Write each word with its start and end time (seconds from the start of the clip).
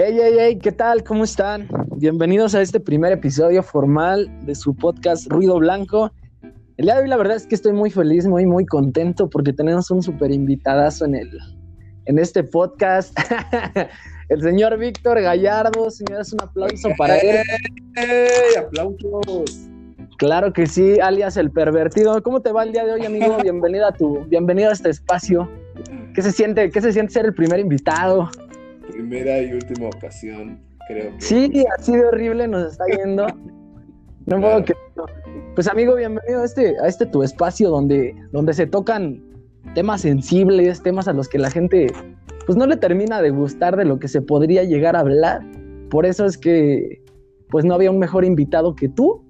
Hey, 0.00 0.16
hey, 0.16 0.34
hey, 0.38 0.58
¿qué 0.62 0.70
tal? 0.70 1.02
¿Cómo 1.02 1.24
están? 1.24 1.68
Bienvenidos 1.96 2.54
a 2.54 2.62
este 2.62 2.78
primer 2.78 3.10
episodio 3.10 3.64
formal 3.64 4.30
de 4.46 4.54
su 4.54 4.72
podcast 4.72 5.26
Ruido 5.26 5.58
Blanco. 5.58 6.12
El 6.76 6.84
día 6.84 6.94
de 6.94 7.02
hoy 7.02 7.08
la 7.08 7.16
verdad 7.16 7.34
es 7.34 7.48
que 7.48 7.56
estoy 7.56 7.72
muy 7.72 7.90
feliz, 7.90 8.24
muy, 8.24 8.46
muy 8.46 8.64
contento 8.64 9.28
porque 9.28 9.52
tenemos 9.52 9.90
un 9.90 10.00
súper 10.00 10.30
invitadazo 10.30 11.04
en, 11.04 11.16
el, 11.16 11.38
en 12.04 12.20
este 12.20 12.44
podcast. 12.44 13.12
el 14.28 14.40
señor 14.40 14.78
Víctor 14.78 15.20
Gallardo, 15.20 15.90
señores, 15.90 16.32
un 16.32 16.42
aplauso 16.42 16.90
para 16.96 17.18
él. 17.18 17.38
¡Hey! 17.96 18.54
¡Aplausos! 18.56 19.66
Claro 20.18 20.52
que 20.52 20.68
sí, 20.68 21.00
alias 21.00 21.36
el 21.36 21.50
pervertido. 21.50 22.22
¿Cómo 22.22 22.40
te 22.40 22.52
va 22.52 22.62
el 22.62 22.70
día 22.70 22.84
de 22.84 22.92
hoy, 22.92 23.04
amigo? 23.04 23.36
Bienvenido 23.42 23.88
a 23.88 23.90
tu, 23.90 24.20
bienvenido 24.26 24.70
a 24.70 24.74
este 24.74 24.90
espacio. 24.90 25.50
¿Qué 26.14 26.22
se 26.22 26.30
siente, 26.30 26.70
qué 26.70 26.80
se 26.80 26.92
siente 26.92 27.14
ser 27.14 27.26
el 27.26 27.34
primer 27.34 27.58
invitado? 27.58 28.30
Primera 28.92 29.42
y 29.42 29.52
última 29.52 29.88
ocasión, 29.88 30.60
creo 30.88 31.14
que. 31.14 31.20
Sí, 31.20 31.64
así 31.78 31.92
de 31.92 32.06
horrible 32.06 32.48
nos 32.48 32.72
está 32.72 32.84
yendo. 32.86 33.26
No 34.26 34.40
puedo 34.40 34.64
que. 34.64 34.74
Pues 35.54 35.68
amigo, 35.68 35.94
bienvenido 35.94 36.42
a 36.42 36.44
este, 36.44 36.74
a 36.82 36.86
este 36.86 37.06
tu 37.06 37.22
espacio 37.22 37.68
donde, 37.70 38.14
donde 38.32 38.52
se 38.52 38.66
tocan 38.66 39.22
temas 39.74 40.02
sensibles, 40.02 40.82
temas 40.82 41.08
a 41.08 41.12
los 41.12 41.28
que 41.28 41.38
la 41.38 41.50
gente 41.50 41.88
pues 42.46 42.56
no 42.56 42.66
le 42.66 42.76
termina 42.76 43.20
de 43.20 43.30
gustar 43.30 43.76
de 43.76 43.84
lo 43.84 43.98
que 43.98 44.08
se 44.08 44.22
podría 44.22 44.64
llegar 44.64 44.96
a 44.96 45.00
hablar. 45.00 45.42
Por 45.90 46.06
eso 46.06 46.24
es 46.24 46.38
que 46.38 47.02
pues 47.50 47.64
no 47.64 47.74
había 47.74 47.90
un 47.90 47.98
mejor 47.98 48.24
invitado 48.24 48.74
que 48.74 48.88
tú 48.88 49.24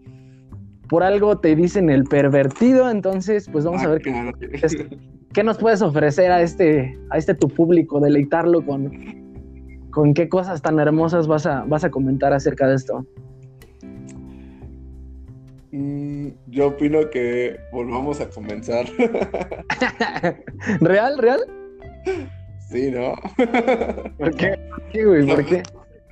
por 0.88 1.02
algo 1.02 1.38
te 1.38 1.54
dicen 1.54 1.90
el 1.90 2.04
pervertido, 2.04 2.90
entonces 2.90 3.48
pues 3.50 3.64
vamos 3.64 3.82
Ah, 3.82 3.86
a 3.86 3.88
ver 3.90 4.02
qué, 4.02 4.88
qué 5.32 5.44
nos 5.44 5.58
puedes 5.58 5.82
ofrecer 5.82 6.32
a 6.32 6.42
este, 6.42 6.98
a 7.10 7.18
este 7.18 7.34
tu 7.34 7.48
público, 7.48 8.00
deleitarlo 8.00 8.64
con, 8.64 8.90
con 9.90 10.14
qué 10.14 10.28
cosas 10.28 10.62
tan 10.62 10.78
hermosas 10.78 11.26
vas 11.26 11.46
a, 11.46 11.64
vas 11.64 11.84
a 11.84 11.90
comentar 11.90 12.32
acerca 12.32 12.66
de 12.68 12.74
esto. 12.74 13.06
Mm, 15.72 16.28
Yo 16.48 16.68
opino 16.68 17.10
que 17.10 17.58
volvamos 17.72 18.20
a 18.20 18.28
comenzar. 18.30 18.86
¿Real, 20.80 21.18
real? 21.18 21.40
sí, 22.70 22.90
¿no? 22.90 23.14
¿Por 24.18 24.34
qué? 24.34 24.58
¿Por 24.70 24.82
qué, 24.90 25.04
güey? 25.04 25.26
¿Por 25.26 25.44
qué? 25.44 25.62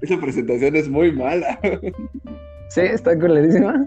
Esa 0.02 0.20
presentación 0.20 0.76
es 0.76 0.88
muy 0.88 1.10
mala. 1.12 1.58
Sí, 2.68 2.80
está 2.82 3.18
culerísima. 3.18 3.86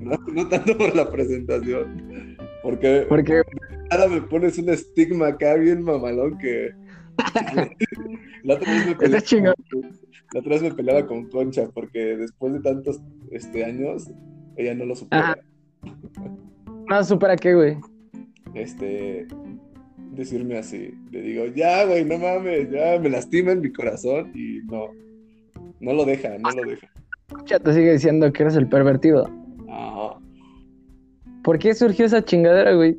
No, 0.00 0.18
no 0.34 0.48
tanto 0.48 0.76
por 0.76 0.94
la 0.94 1.10
presentación. 1.10 2.36
Porque 2.62 3.06
Porque, 3.08 3.42
ahora 3.90 4.08
me 4.08 4.20
pones 4.22 4.58
un 4.58 4.68
estigma 4.70 5.28
acá 5.28 5.54
bien 5.54 5.82
mamalón 5.82 6.36
que. 6.38 6.70
La 8.44 8.54
otra 8.54 8.72
vez 8.72 8.86
me 8.86 8.94
peleaba, 8.94 9.54
la 10.32 10.40
otra 10.40 10.52
vez 10.52 10.62
me 10.62 10.74
peleaba 10.74 11.06
con 11.06 11.28
Concha 11.28 11.68
porque 11.72 12.16
después 12.16 12.52
de 12.52 12.60
tantos 12.60 13.00
este, 13.30 13.64
años, 13.64 14.10
ella 14.56 14.74
no 14.74 14.84
lo 14.84 14.94
supera. 14.94 15.38
No, 16.88 17.04
supera 17.04 17.36
qué, 17.36 17.54
güey. 17.54 17.76
este, 18.54 19.26
decirme 20.12 20.58
así. 20.58 20.94
Le 21.10 21.22
digo, 21.22 21.46
ya, 21.46 21.84
güey, 21.84 22.04
no 22.04 22.18
mames, 22.18 22.70
ya 22.70 22.98
me 23.00 23.10
lastima 23.10 23.52
en 23.52 23.60
mi 23.60 23.72
corazón 23.72 24.32
y 24.34 24.60
no, 24.66 24.88
no 25.80 25.92
lo 25.92 26.04
deja, 26.04 26.36
no 26.38 26.50
lo 26.50 26.70
deja. 26.70 26.88
Ya 27.46 27.58
te 27.58 27.72
sigue 27.72 27.92
diciendo 27.92 28.32
que 28.32 28.42
eres 28.42 28.56
el 28.56 28.68
pervertido. 28.68 29.30
Ajá. 29.68 30.18
¿Por 31.42 31.58
qué 31.58 31.74
surgió 31.74 32.06
esa 32.06 32.24
chingadera, 32.24 32.74
güey? 32.74 32.98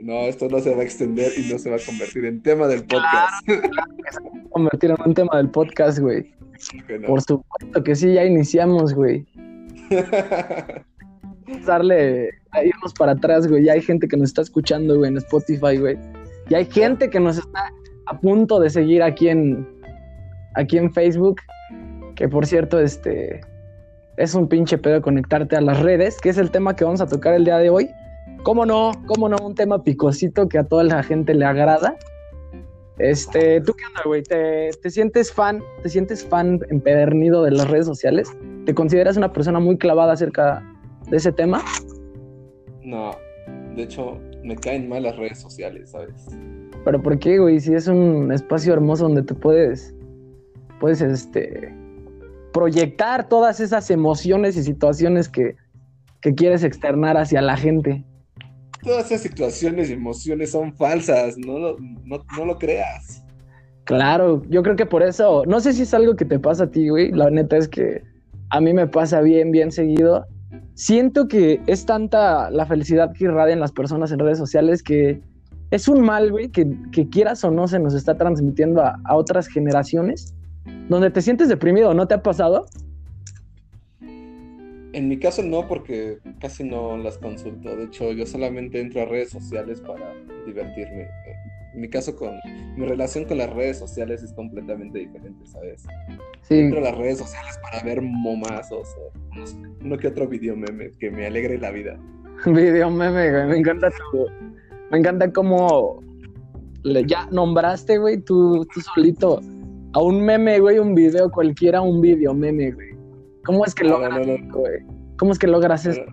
No, 0.00 0.20
esto 0.22 0.48
no 0.48 0.58
se 0.60 0.74
va 0.74 0.82
a 0.82 0.84
extender 0.84 1.32
y 1.36 1.50
no 1.50 1.58
se 1.58 1.70
va 1.70 1.76
a 1.76 1.80
convertir 1.84 2.24
en 2.26 2.42
tema 2.42 2.66
del 2.66 2.84
podcast. 2.84 3.48
Convertir 4.50 4.90
en 4.90 4.96
un 5.04 5.14
tema 5.14 5.36
del 5.36 5.50
podcast, 5.50 5.98
güey. 5.98 6.34
No. 7.00 7.06
Por 7.06 7.22
supuesto 7.22 7.82
que 7.82 7.94
sí, 7.94 8.12
ya 8.12 8.24
iniciamos, 8.24 8.94
güey. 8.94 9.26
darle, 11.66 12.30
a 12.50 12.64
irnos 12.64 12.92
para 12.94 13.12
atrás, 13.12 13.46
güey. 13.46 13.64
Ya 13.64 13.72
hay 13.72 13.82
gente 13.82 14.08
que 14.08 14.16
nos 14.16 14.30
está 14.30 14.42
escuchando, 14.42 14.96
güey, 14.96 15.10
en 15.10 15.16
Spotify, 15.18 15.76
güey. 15.78 15.98
Y 16.48 16.54
hay 16.54 16.64
gente 16.66 17.08
que 17.10 17.20
nos 17.20 17.38
está 17.38 17.72
a 18.06 18.18
punto 18.18 18.60
de 18.60 18.70
seguir 18.70 19.02
aquí 19.02 19.28
en, 19.28 19.66
aquí 20.54 20.78
en 20.78 20.92
Facebook. 20.92 21.40
Que 22.14 22.28
por 22.28 22.46
cierto, 22.46 22.80
este, 22.80 23.40
es 24.16 24.34
un 24.34 24.48
pinche 24.48 24.78
pedo 24.78 25.02
conectarte 25.02 25.56
a 25.56 25.60
las 25.60 25.80
redes, 25.80 26.18
que 26.20 26.30
es 26.30 26.38
el 26.38 26.50
tema 26.50 26.74
que 26.74 26.84
vamos 26.84 27.00
a 27.00 27.06
tocar 27.06 27.34
el 27.34 27.44
día 27.44 27.58
de 27.58 27.70
hoy. 27.70 27.88
¿Cómo 28.42 28.64
no? 28.66 28.92
¿Cómo 29.06 29.28
no? 29.28 29.36
Un 29.44 29.54
tema 29.54 29.82
picosito 29.82 30.48
que 30.48 30.58
a 30.58 30.64
toda 30.64 30.84
la 30.84 31.02
gente 31.02 31.34
le 31.34 31.44
agrada. 31.44 31.96
Este, 32.98 33.60
¿tú 33.60 33.74
qué 33.74 33.84
onda, 33.86 34.02
güey? 34.04 34.22
¿Te, 34.22 34.70
¿Te 34.80 34.90
sientes 34.90 35.32
fan? 35.32 35.62
¿Te 35.82 35.88
sientes 35.88 36.24
fan 36.24 36.60
empedernido 36.70 37.42
de 37.42 37.50
las 37.50 37.68
redes 37.68 37.86
sociales? 37.86 38.30
¿Te 38.64 38.74
consideras 38.74 39.16
una 39.16 39.32
persona 39.32 39.60
muy 39.60 39.76
clavada 39.76 40.12
acerca 40.12 40.62
de 41.10 41.16
ese 41.16 41.32
tema? 41.32 41.62
No, 42.82 43.10
de 43.74 43.82
hecho, 43.82 44.18
me 44.42 44.56
caen 44.56 44.88
mal 44.88 45.02
las 45.02 45.16
redes 45.16 45.40
sociales, 45.40 45.90
¿sabes? 45.90 46.26
Pero 46.84 47.02
¿por 47.02 47.18
qué, 47.18 47.38
güey? 47.38 47.60
Si 47.60 47.74
es 47.74 47.88
un 47.88 48.32
espacio 48.32 48.72
hermoso 48.72 49.04
donde 49.04 49.22
te 49.22 49.34
puedes, 49.34 49.94
puedes, 50.80 51.02
este, 51.02 51.74
proyectar 52.52 53.28
todas 53.28 53.60
esas 53.60 53.90
emociones 53.90 54.56
y 54.56 54.62
situaciones 54.62 55.28
que, 55.28 55.56
que 56.22 56.34
quieres 56.34 56.64
externar 56.64 57.18
hacia 57.18 57.42
la 57.42 57.56
gente. 57.56 58.02
Todas 58.82 59.06
esas 59.06 59.22
situaciones 59.22 59.90
y 59.90 59.94
emociones 59.94 60.50
son 60.50 60.72
falsas, 60.74 61.36
no 61.38 61.58
lo, 61.58 61.76
no, 62.04 62.44
lo 62.44 62.58
creas. 62.58 63.22
Claro, 63.84 64.42
yo 64.48 64.62
creo 64.62 64.76
que 64.76 64.86
por 64.86 65.02
eso, 65.02 65.44
no 65.46 65.60
sé 65.60 65.72
si 65.72 65.82
es 65.82 65.94
algo 65.94 66.16
que 66.16 66.24
te 66.24 66.38
pasa 66.38 66.64
a 66.64 66.70
ti, 66.70 66.88
güey. 66.88 67.10
La 67.12 67.30
neta 67.30 67.56
es 67.56 67.68
que 67.68 68.02
a 68.50 68.60
mí 68.60 68.72
me 68.72 68.86
pasa 68.86 69.20
bien, 69.20 69.50
bien 69.50 69.70
seguido. 69.70 70.26
Siento 70.74 71.28
que 71.28 71.60
es 71.66 71.86
tanta 71.86 72.50
la 72.50 72.66
felicidad 72.66 73.12
que 73.12 73.24
irradian 73.24 73.60
las 73.60 73.72
personas 73.72 74.12
en 74.12 74.18
redes 74.18 74.38
sociales 74.38 74.82
que 74.82 75.20
es 75.70 75.88
un 75.88 76.00
mal, 76.02 76.30
güey, 76.30 76.48
que, 76.48 76.66
que 76.92 77.08
quieras 77.08 77.42
o 77.44 77.50
no 77.50 77.66
se 77.66 77.78
nos 77.78 77.94
está 77.94 78.16
transmitiendo 78.16 78.82
a, 78.82 79.00
a 79.04 79.16
otras 79.16 79.48
generaciones. 79.48 80.34
Donde 80.88 81.10
te 81.10 81.22
sientes 81.22 81.48
deprimido, 81.48 81.94
¿no 81.94 82.06
te 82.06 82.14
ha 82.14 82.22
pasado? 82.22 82.66
En 84.96 85.08
mi 85.08 85.18
caso 85.18 85.42
no, 85.42 85.68
porque 85.68 86.20
casi 86.40 86.64
no 86.64 86.96
las 86.96 87.18
consulto. 87.18 87.76
De 87.76 87.84
hecho, 87.84 88.12
yo 88.12 88.24
solamente 88.24 88.80
entro 88.80 89.02
a 89.02 89.04
redes 89.04 89.28
sociales 89.28 89.78
para 89.82 90.14
divertirme. 90.46 91.06
En 91.74 91.82
mi 91.82 91.90
caso 91.90 92.16
con 92.16 92.32
mi 92.78 92.86
relación 92.86 93.26
con 93.26 93.36
las 93.36 93.52
redes 93.52 93.78
sociales 93.78 94.22
es 94.22 94.32
completamente 94.32 95.00
diferente, 95.00 95.44
¿sabes? 95.44 95.84
Sí, 96.40 96.60
Entro 96.60 96.78
a 96.78 96.84
las 96.84 96.96
redes 96.96 97.18
sociales 97.18 97.58
para 97.60 97.82
ver 97.82 98.00
momazos 98.00 98.88
o 98.96 99.12
uno 99.84 99.98
que 99.98 100.08
otro 100.08 100.26
video 100.26 100.56
meme 100.56 100.92
que 100.98 101.10
me 101.10 101.26
alegre 101.26 101.58
la 101.58 101.72
vida. 101.72 102.00
video 102.46 102.90
meme, 102.90 103.30
güey. 103.30 103.46
Me 103.48 103.58
encanta 103.58 103.90
tu, 103.90 104.26
me 104.90 104.96
encanta 104.96 105.30
cómo 105.30 106.02
le, 106.84 107.04
ya 107.04 107.28
nombraste, 107.30 107.98
güey, 107.98 108.16
tú, 108.16 108.66
tú 108.72 108.80
solito 108.80 109.42
a 109.92 110.00
un 110.00 110.24
meme, 110.24 110.58
güey, 110.58 110.78
un 110.78 110.94
video 110.94 111.30
cualquiera, 111.30 111.82
un 111.82 112.00
video 112.00 112.32
meme, 112.32 112.70
güey. 112.70 112.95
¿Cómo 113.46 113.64
es 113.64 113.74
que 113.74 113.84
No, 113.84 113.90
logras 113.90 114.26
no? 114.26 114.36
¿Cómo 115.18 115.32
es 115.32 115.38
que 115.38 115.46
logras 115.46 115.86
esto? 115.86 116.04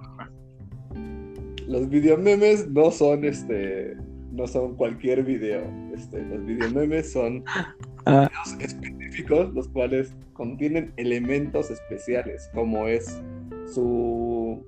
Los 1.68 1.90
video 1.90 2.18
memes 2.18 2.70
no 2.70 2.92
son 2.92 3.26
este 3.26 3.98
no 4.32 4.48
son 4.48 4.76
cualquier 4.76 5.24
video. 5.24 5.62
Este, 5.94 6.22
los 6.24 6.46
video 6.46 6.72
memes 6.72 7.12
son 7.12 7.44
Ah. 8.06 8.30
videos 8.30 8.62
específicos 8.72 9.54
los 9.54 9.70
cuales 9.70 10.14
contienen 10.34 10.92
elementos 10.98 11.72
especiales, 11.72 12.50
como 12.54 12.86
es 12.88 13.22
su 13.66 14.62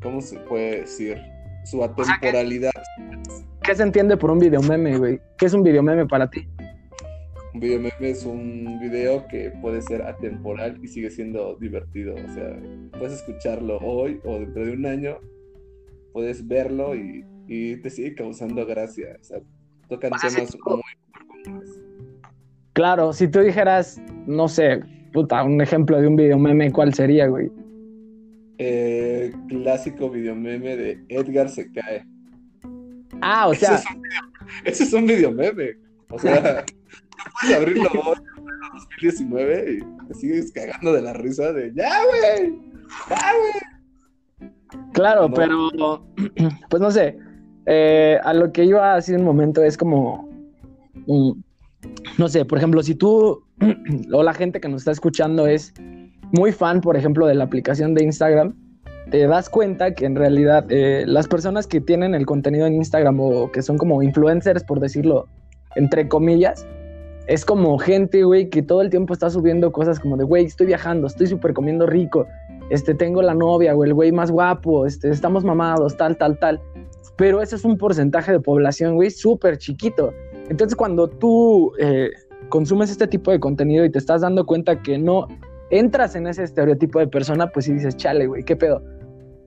¿cómo 0.00 0.20
se 0.20 0.38
puede 0.40 0.82
decir? 0.82 1.18
Su 1.64 1.82
atemporalidad. 1.82 2.70
¿Qué 3.62 3.74
se 3.74 3.82
entiende 3.82 4.16
por 4.16 4.30
un 4.30 4.38
video 4.38 4.62
meme, 4.62 4.96
güey? 4.96 5.20
¿Qué 5.36 5.46
es 5.46 5.52
un 5.52 5.62
video 5.64 5.82
meme 5.82 6.06
para 6.06 6.30
ti? 6.30 6.46
Un 7.52 7.60
video 7.60 7.80
meme 7.80 8.10
es 8.10 8.24
un 8.24 8.78
video 8.80 9.26
que 9.26 9.50
puede 9.60 9.82
ser 9.82 10.02
atemporal 10.02 10.78
y 10.82 10.88
sigue 10.88 11.10
siendo 11.10 11.56
divertido. 11.56 12.14
O 12.14 12.34
sea, 12.34 12.56
puedes 12.98 13.14
escucharlo 13.14 13.78
hoy 13.78 14.20
o 14.24 14.38
dentro 14.38 14.64
de 14.66 14.72
un 14.72 14.86
año, 14.86 15.18
puedes 16.12 16.46
verlo 16.46 16.94
y, 16.94 17.24
y 17.48 17.76
te 17.76 17.90
sigue 17.90 18.14
causando 18.14 18.64
gracia. 18.66 19.16
O 19.20 19.24
sea, 19.24 19.38
tocan 19.88 20.12
temas 20.20 20.36
muy 20.52 20.60
comunes. 20.60 21.82
Claro, 22.72 23.12
si 23.12 23.26
tú 23.26 23.40
dijeras, 23.40 24.00
no 24.26 24.46
sé, 24.46 24.80
puta, 25.12 25.42
un 25.42 25.60
ejemplo 25.60 26.00
de 26.00 26.06
un 26.06 26.14
video 26.16 26.38
meme, 26.38 26.70
¿cuál 26.70 26.94
sería, 26.94 27.26
güey? 27.26 27.50
Eh, 28.58 29.32
clásico 29.48 30.08
video 30.08 30.36
meme 30.36 30.76
de 30.76 31.02
Edgar 31.08 31.48
se 31.48 31.70
cae. 31.72 32.04
Ah, 33.22 33.48
o 33.48 33.52
Ese 33.52 33.66
sea, 33.66 33.74
es 33.76 33.84
un 33.90 34.02
video- 34.02 34.22
ese 34.64 34.84
es 34.84 34.92
un 34.92 35.06
video 35.06 35.32
meme. 35.32 35.70
O 36.10 36.18
sea, 36.18 36.64
tú 37.24 37.30
puedes 37.40 37.56
abrirlo 37.56 37.90
hoy, 38.04 38.16
en 38.38 38.80
2019, 39.00 39.72
y 39.72 40.06
te 40.08 40.14
sigues 40.14 40.52
cagando 40.52 40.92
de 40.92 41.02
la 41.02 41.12
risa 41.14 41.52
de 41.52 41.72
¡Ya, 41.74 41.90
güey! 42.04 42.58
¡Ya, 43.08 43.32
güey! 43.32 44.50
Claro, 44.92 45.28
No. 45.28 45.34
pero 45.34 46.04
pues 46.70 46.80
no 46.82 46.90
sé. 46.90 47.16
eh, 47.66 48.18
a 48.22 48.32
lo 48.34 48.52
que 48.52 48.64
iba 48.64 48.94
así 48.94 49.12
un 49.12 49.24
momento 49.24 49.62
es 49.62 49.76
como, 49.76 50.28
mm, 51.06 51.32
no 52.18 52.28
sé, 52.28 52.44
por 52.44 52.58
ejemplo, 52.58 52.82
si 52.82 52.94
tú 52.94 53.42
o 54.12 54.22
la 54.22 54.34
gente 54.34 54.60
que 54.60 54.68
nos 54.68 54.82
está 54.82 54.92
escuchando 54.92 55.46
es 55.46 55.72
muy 56.32 56.52
fan, 56.52 56.80
por 56.80 56.96
ejemplo, 56.96 57.26
de 57.26 57.34
la 57.34 57.44
aplicación 57.44 57.94
de 57.94 58.04
Instagram, 58.04 58.54
te 59.10 59.26
das 59.26 59.50
cuenta 59.50 59.92
que 59.94 60.06
en 60.06 60.14
realidad 60.14 60.64
eh, 60.68 61.04
las 61.06 61.26
personas 61.26 61.66
que 61.66 61.80
tienen 61.80 62.14
el 62.14 62.26
contenido 62.26 62.66
en 62.66 62.74
Instagram 62.74 63.18
o 63.20 63.50
que 63.50 63.60
son 63.62 63.76
como 63.76 64.02
influencers, 64.02 64.62
por 64.64 64.78
decirlo 64.80 65.28
entre 65.76 66.08
comillas, 66.08 66.66
es 67.30 67.44
como 67.44 67.78
gente, 67.78 68.24
güey, 68.24 68.50
que 68.50 68.60
todo 68.60 68.82
el 68.82 68.90
tiempo 68.90 69.12
está 69.12 69.30
subiendo 69.30 69.70
cosas 69.70 70.00
como 70.00 70.16
de, 70.16 70.24
güey, 70.24 70.46
estoy 70.46 70.66
viajando, 70.66 71.06
estoy 71.06 71.28
súper 71.28 71.54
comiendo 71.54 71.86
rico, 71.86 72.26
este, 72.70 72.92
tengo 72.92 73.22
la 73.22 73.34
novia 73.34 73.72
o 73.76 73.84
el 73.84 73.94
güey 73.94 74.10
más 74.10 74.32
guapo, 74.32 74.84
este, 74.84 75.10
estamos 75.10 75.44
mamados, 75.44 75.96
tal, 75.96 76.16
tal, 76.16 76.40
tal. 76.40 76.60
Pero 77.14 77.40
ese 77.40 77.54
es 77.54 77.64
un 77.64 77.78
porcentaje 77.78 78.32
de 78.32 78.40
población, 78.40 78.96
güey, 78.96 79.10
súper 79.10 79.58
chiquito. 79.58 80.12
Entonces, 80.48 80.74
cuando 80.74 81.06
tú 81.06 81.70
eh, 81.78 82.10
consumes 82.48 82.90
este 82.90 83.06
tipo 83.06 83.30
de 83.30 83.38
contenido 83.38 83.84
y 83.84 83.90
te 83.90 83.98
estás 83.98 84.22
dando 84.22 84.44
cuenta 84.44 84.82
que 84.82 84.98
no 84.98 85.28
entras 85.70 86.16
en 86.16 86.26
ese 86.26 86.42
estereotipo 86.42 86.98
de 86.98 87.06
persona, 87.06 87.46
pues 87.52 87.66
sí 87.66 87.72
dices, 87.72 87.96
chale, 87.96 88.26
güey, 88.26 88.42
qué 88.42 88.56
pedo. 88.56 88.82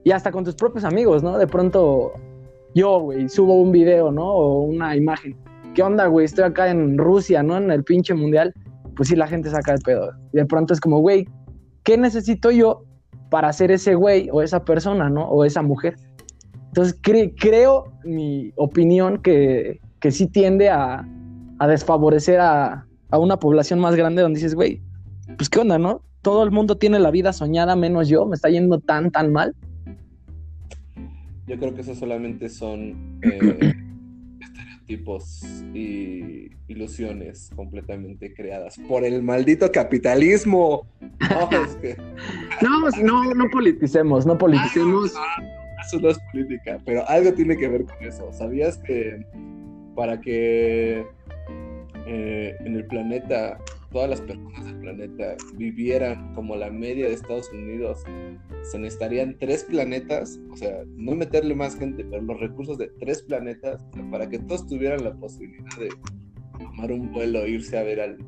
Y 0.04 0.10
hasta 0.12 0.32
con 0.32 0.42
tus 0.42 0.54
propios 0.54 0.84
amigos, 0.84 1.22
¿no? 1.22 1.36
De 1.36 1.46
pronto, 1.46 2.12
yo, 2.74 2.98
güey, 3.00 3.28
subo 3.28 3.60
un 3.60 3.72
video, 3.72 4.10
¿no? 4.10 4.24
O 4.26 4.62
una 4.62 4.96
imagen 4.96 5.36
¿qué 5.74 5.82
onda, 5.82 6.06
güey? 6.06 6.24
Estoy 6.24 6.44
acá 6.44 6.70
en 6.70 6.96
Rusia, 6.96 7.42
¿no? 7.42 7.56
En 7.58 7.70
el 7.70 7.84
pinche 7.84 8.14
mundial. 8.14 8.54
Pues 8.96 9.08
sí, 9.08 9.16
la 9.16 9.26
gente 9.26 9.50
saca 9.50 9.72
el 9.72 9.80
pedo. 9.80 10.12
Y 10.32 10.38
de 10.38 10.46
pronto 10.46 10.72
es 10.72 10.80
como, 10.80 11.00
güey, 11.00 11.28
¿qué 11.82 11.98
necesito 11.98 12.50
yo 12.50 12.84
para 13.28 13.52
ser 13.52 13.72
ese 13.72 13.94
güey 13.94 14.28
o 14.32 14.40
esa 14.40 14.64
persona, 14.64 15.10
¿no? 15.10 15.26
O 15.28 15.44
esa 15.44 15.62
mujer. 15.62 15.96
Entonces, 16.68 16.98
creo, 17.02 17.92
mi 18.04 18.52
opinión, 18.56 19.18
que, 19.18 19.80
que 20.00 20.10
sí 20.10 20.26
tiende 20.26 20.70
a, 20.70 21.06
a 21.58 21.66
desfavorecer 21.66 22.40
a, 22.40 22.86
a, 23.10 23.18
una 23.18 23.38
población 23.38 23.80
más 23.80 23.96
grande 23.96 24.22
donde 24.22 24.38
dices, 24.38 24.54
güey, 24.54 24.80
pues 25.36 25.48
qué 25.48 25.60
onda, 25.60 25.78
¿no? 25.78 26.02
Todo 26.22 26.42
el 26.42 26.50
mundo 26.50 26.76
tiene 26.76 26.98
la 26.98 27.10
vida 27.10 27.32
soñada 27.32 27.76
menos 27.76 28.08
yo, 28.08 28.26
me 28.26 28.34
está 28.34 28.48
yendo 28.48 28.80
tan, 28.80 29.10
tan 29.10 29.32
mal. 29.32 29.54
Yo 31.46 31.58
creo 31.58 31.74
que 31.74 31.82
eso 31.82 31.94
solamente 31.94 32.48
son 32.48 33.20
eh, 33.22 33.74
tipos 34.86 35.42
y 35.74 36.50
ilusiones 36.68 37.50
completamente 37.54 38.32
creadas 38.34 38.78
por 38.88 39.04
el 39.04 39.22
maldito 39.22 39.70
capitalismo. 39.72 40.86
No, 42.62 42.90
no, 43.02 43.34
no, 43.34 43.50
politicemos, 43.50 44.26
no 44.26 44.36
politicemos. 44.38 45.12
Ah, 45.16 45.42
eso 45.86 46.00
no 46.00 46.10
es 46.10 46.18
política, 46.32 46.80
pero 46.84 47.08
algo 47.08 47.32
tiene 47.32 47.56
que 47.56 47.68
ver 47.68 47.84
con 47.84 48.02
eso. 48.02 48.32
¿Sabías 48.32 48.78
que 48.78 49.24
para 49.94 50.20
que 50.20 51.06
eh, 52.06 52.56
en 52.60 52.76
el 52.76 52.86
planeta 52.86 53.58
todas 53.94 54.10
las 54.10 54.20
personas 54.20 54.64
del 54.66 54.76
planeta 54.80 55.36
vivieran 55.54 56.34
como 56.34 56.56
la 56.56 56.68
media 56.68 57.06
de 57.06 57.14
Estados 57.14 57.48
Unidos, 57.52 58.02
se 58.62 58.78
necesitarían 58.78 59.38
tres 59.38 59.62
planetas, 59.62 60.40
o 60.50 60.56
sea, 60.56 60.82
no 60.96 61.14
meterle 61.14 61.54
más 61.54 61.78
gente, 61.78 62.04
pero 62.04 62.20
los 62.22 62.40
recursos 62.40 62.76
de 62.76 62.88
tres 62.98 63.22
planetas, 63.22 63.86
para 64.10 64.28
que 64.28 64.40
todos 64.40 64.66
tuvieran 64.66 65.04
la 65.04 65.14
posibilidad 65.14 65.78
de 65.78 65.90
tomar 66.58 66.90
un 66.90 67.12
vuelo, 67.12 67.46
irse 67.46 67.78
a 67.78 67.84
ver 67.84 68.00
al, 68.00 68.18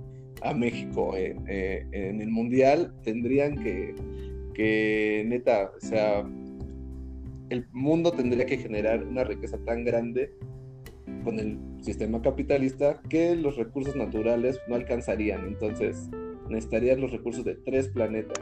a 0.42 0.54
México 0.54 1.16
eh, 1.16 1.84
en, 1.90 2.20
el 2.20 2.30
Mundial, 2.30 2.94
tendrían 3.02 3.56
que, 3.56 3.92
que, 4.54 5.24
neta, 5.26 5.72
o 5.76 5.80
sea, 5.84 6.20
el 7.50 7.66
mundo 7.72 8.12
tendría 8.12 8.46
que 8.46 8.58
generar 8.58 9.04
una 9.04 9.24
riqueza 9.24 9.58
tan 9.64 9.84
grande 9.84 10.32
con 11.24 11.38
el 11.38 11.58
sistema 11.80 12.20
capitalista 12.22 13.00
que 13.08 13.36
los 13.36 13.56
recursos 13.56 13.96
naturales 13.96 14.60
no 14.68 14.74
alcanzarían. 14.74 15.46
Entonces, 15.46 16.10
necesitarían 16.48 17.00
los 17.00 17.12
recursos 17.12 17.44
de 17.44 17.54
tres 17.54 17.88
planetas. 17.88 18.38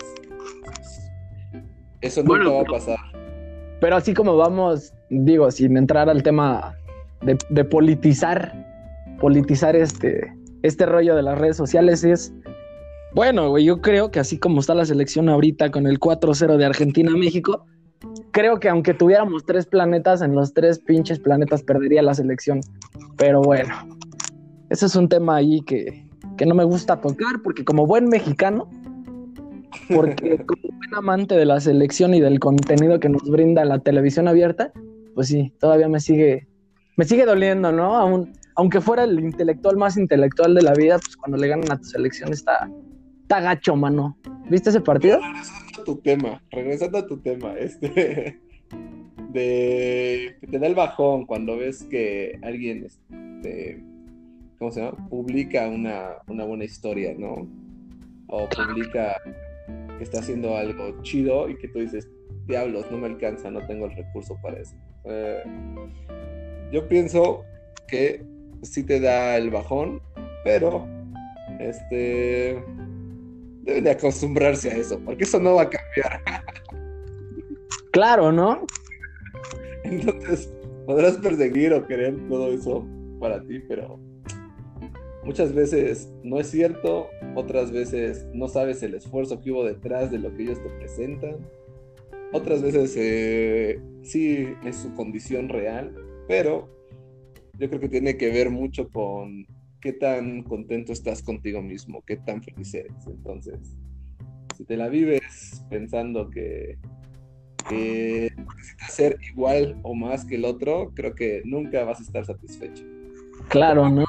Eso 2.01 2.23
nunca 2.23 2.51
va 2.51 2.61
a 2.61 2.65
pasar. 2.65 2.99
Pero 3.81 3.97
así 3.97 4.15
como 4.15 4.37
vamos, 4.37 4.93
digo, 5.11 5.51
sin 5.51 5.77
entrar 5.77 6.09
al 6.09 6.23
tema 6.23 6.77
de, 7.23 7.65
politizar, 7.65 8.53
politizar 9.21 9.77
este, 9.77 10.33
este 10.63 10.87
rollo 10.87 11.17
de 11.17 11.23
las 11.23 11.39
redes 11.39 11.57
sociales 11.57 12.05
es, 12.05 12.33
bueno, 13.15 13.49
güey, 13.51 13.65
yo 13.65 13.81
creo 13.81 14.11
que 14.11 14.21
así 14.21 14.39
como 14.39 14.61
está 14.61 14.75
la 14.75 14.85
selección 14.85 15.29
ahorita 15.29 15.71
con 15.71 15.87
el 15.87 15.99
4-0 15.99 16.57
de 16.57 16.65
Argentina-México, 16.65 17.67
creo 18.35 18.59
que 18.59 18.69
aunque 18.69 18.93
tuviéramos 18.93 19.47
tres 19.47 19.65
planetas, 19.65 20.21
en 20.21 20.35
los 20.35 20.53
tres 20.53 20.81
pinches 20.81 21.21
planetas 21.21 21.63
perdería 21.63 22.03
la 22.03 22.15
selección. 22.15 22.61
Pero 23.17 23.41
bueno, 23.41 23.73
ese 24.71 24.87
es 24.87 24.97
un 24.97 25.09
tema 25.09 25.37
ahí 25.37 25.61
que, 25.63 26.05
que 26.37 26.45
no 26.45 26.55
me 26.55 26.65
gusta 26.65 27.01
tocar, 27.01 27.41
porque 27.43 27.65
como 27.65 27.87
buen 27.87 28.09
mexicano, 28.09 28.69
porque 29.89 30.37
como 30.47 30.77
buen 30.77 30.95
amante 30.97 31.37
de 31.37 31.47
la 31.47 31.61
selección 31.61 32.13
y 32.13 32.21
del 32.21 32.41
contenido 32.41 32.99
que 32.99 33.09
nos 33.09 33.23
brinda 33.23 33.65
la 33.65 33.79
televisión 33.79 34.27
abierta, 34.27 34.73
pues 35.15 35.29
sí, 35.29 35.53
todavía 35.61 35.89
me 35.89 36.01
sigue, 36.01 36.49
me 36.97 37.05
sigue 37.05 37.25
doliendo, 37.27 37.71
¿no? 37.71 37.95
Aún, 37.95 38.33
aunque 38.57 38.81
fuera 38.81 39.05
el 39.05 39.21
intelectual 39.21 39.77
más 39.77 39.97
intelectual 39.97 40.57
de 40.57 40.63
la 40.63 40.75
vida, 40.75 40.99
pues 40.99 41.17
cuando 41.17 41.39
le 41.39 41.47
ganan 41.47 41.71
a 41.71 41.79
tu 41.79 41.85
selección 41.85 42.33
está, 42.33 42.69
está 43.25 43.41
gacho, 43.41 43.75
mano. 43.75 44.17
¿Viste 44.51 44.69
ese 44.71 44.81
partido? 44.81 45.19
tu 45.85 45.97
tema, 45.97 46.43
regresando 46.51 46.99
a 46.99 47.07
tu 47.07 47.19
tema, 47.19 47.55
este, 47.59 48.41
de 49.33 50.37
te 50.51 50.59
da 50.59 50.67
el 50.67 50.75
bajón 50.75 51.27
cuando 51.27 51.59
ves 51.59 51.85
que 51.85 52.39
alguien, 52.43 52.85
este, 52.85 53.83
¿cómo 54.59 54.71
se 54.71 54.81
llama? 54.81 55.09
Publica 55.09 55.69
una, 55.69 56.17
buena 56.27 56.65
historia, 56.65 57.15
¿no? 57.19 57.47
O 58.29 58.49
publica 58.49 59.17
que 59.99 60.05
está 60.05 60.21
haciendo 60.21 60.57
algo 60.57 61.03
chido 61.03 61.51
y 61.51 61.57
que 61.59 61.69
tú 61.69 61.81
dices, 61.81 62.09
diablos, 62.47 62.87
no 62.91 62.99
me 62.99 63.07
alcanza, 63.07 63.51
no 63.51 63.67
tengo 63.67 63.87
el 63.87 63.97
recurso 63.97 64.39
para 64.43 64.61
eso. 64.61 64.75
Eh, 65.05 65.43
yo 66.73 66.89
pienso 66.89 67.45
que 67.89 68.25
sí 68.63 68.85
te 68.85 69.01
da 69.01 69.37
el 69.37 69.51
bajón, 69.51 70.01
pero 70.45 70.87
este 71.59 72.63
deben 73.65 73.85
de 73.85 73.91
acostumbrarse 73.91 74.71
a 74.71 74.77
eso, 74.77 75.01
porque 75.05 75.25
eso 75.25 75.41
no 75.41 75.55
va 75.55 75.63
a 75.63 75.71
cambiar. 75.71 76.23
Claro, 77.91 78.33
¿no? 78.33 78.67
Entonces, 79.85 80.53
podrás 80.87 81.17
perseguir 81.19 81.73
o 81.73 81.87
querer 81.87 82.17
todo 82.29 82.53
eso 82.53 82.87
para 83.21 83.43
ti, 83.43 83.61
pero 83.61 83.99
muchas 85.25 85.55
veces 85.55 86.13
no 86.23 86.39
es 86.39 86.51
cierto, 86.51 87.09
otras 87.35 87.71
veces 87.71 88.27
no 88.35 88.49
sabes 88.49 88.83
el 88.83 88.95
esfuerzo 88.95 89.41
que 89.41 89.51
hubo 89.51 89.65
detrás 89.65 90.11
de 90.11 90.19
lo 90.19 90.35
que 90.35 90.43
ellos 90.43 90.63
te 90.63 90.71
presentan, 90.71 91.39
otras 92.33 92.63
veces 92.63 92.95
eh, 92.99 93.81
sí 94.03 94.49
es 94.65 94.77
su 94.77 94.93
condición 94.95 95.49
real, 95.49 95.95
pero 96.27 96.69
yo 97.59 97.69
creo 97.69 97.81
que 97.81 97.89
tiene 97.89 98.17
que 98.17 98.31
ver 98.31 98.51
mucho 98.51 98.89
con 98.89 99.47
qué 99.85 99.93
tan 99.93 100.43
contento 100.45 100.95
estás 100.95 101.23
contigo 101.23 101.61
mismo, 101.61 102.03
qué 102.07 102.17
tan 102.17 102.43
feliz 102.43 102.73
eres. 102.73 103.07
Entonces, 103.07 103.77
si 104.57 104.65
te 104.65 104.79
la 104.79 104.89
vives 104.89 105.63
pensando 105.69 106.31
que, 106.31 106.79
necesitas 107.71 108.93
ser 108.93 109.19
igual 109.31 109.79
o 109.83 109.95
más 109.95 110.25
que 110.25 110.37
el 110.37 110.47
otro, 110.47 110.91
creo 110.95 111.15
que 111.15 111.43
nunca 111.45 111.85
vas 111.85 112.01
a 112.01 112.03
estar 112.03 112.25
satisfecho. 112.25 112.83
Claro, 113.49 113.91
¿no? 113.91 114.07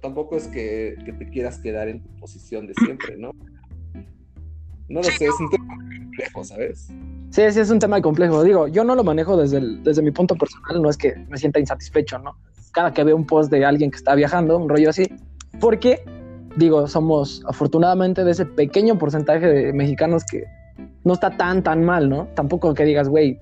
Tampoco 0.00 0.36
es 0.36 0.46
que, 0.46 0.96
te 1.04 1.28
quieras 1.28 1.58
quedar 1.58 1.88
en 1.88 2.00
tu 2.00 2.08
posición 2.20 2.68
de 2.68 2.74
siempre, 2.74 3.16
¿no? 3.16 3.32
No 4.88 5.00
lo 5.00 5.02
sé, 5.02 5.26
es 5.26 5.40
un 5.40 5.50
tema 5.50 5.76
complejo, 5.76 6.44
¿sabes? 6.44 6.86
Sí, 7.30 7.42
sí, 7.50 7.58
es 7.58 7.70
un 7.70 7.80
tema 7.80 8.00
complejo. 8.00 8.44
Digo, 8.44 8.68
yo 8.68 8.84
no 8.84 8.94
lo 8.94 9.02
manejo 9.02 9.36
desde, 9.36 9.60
desde 9.82 10.02
mi 10.02 10.12
punto 10.12 10.36
personal, 10.36 10.80
no 10.80 10.88
es 10.88 10.96
que 10.96 11.16
me 11.28 11.36
sienta 11.36 11.58
insatisfecho, 11.58 12.20
¿no? 12.20 12.36
Cada 12.74 12.92
que 12.92 13.04
veo 13.04 13.16
un 13.16 13.24
post 13.24 13.50
de 13.50 13.64
alguien 13.64 13.90
que 13.90 13.96
está 13.96 14.14
viajando, 14.14 14.58
un 14.58 14.68
rollo 14.68 14.90
así, 14.90 15.06
porque, 15.60 16.04
digo, 16.56 16.86
somos 16.88 17.42
afortunadamente 17.46 18.24
de 18.24 18.32
ese 18.32 18.44
pequeño 18.44 18.98
porcentaje 18.98 19.46
de 19.46 19.72
mexicanos 19.72 20.24
que 20.30 20.44
no 21.04 21.14
está 21.14 21.30
tan, 21.36 21.62
tan 21.62 21.84
mal, 21.84 22.10
¿no? 22.10 22.26
Tampoco 22.34 22.74
que 22.74 22.84
digas, 22.84 23.08
güey, 23.08 23.38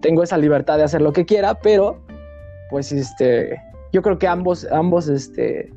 tengo 0.00 0.22
esa 0.22 0.38
libertad 0.38 0.78
de 0.78 0.84
hacer 0.84 1.02
lo 1.02 1.12
que 1.12 1.26
quiera, 1.26 1.54
pero, 1.54 1.98
pues, 2.70 2.90
este, 2.90 3.60
yo 3.92 4.00
creo 4.00 4.18
que 4.18 4.26
ambos, 4.26 4.66
ambos, 4.72 5.08
este, 5.08 5.72